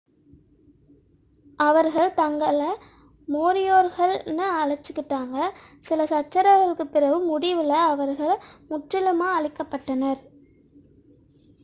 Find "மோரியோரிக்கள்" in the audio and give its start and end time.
3.27-4.13